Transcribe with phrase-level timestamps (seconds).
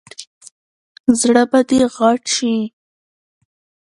[1.19, 2.55] زړه به دې غټ شي!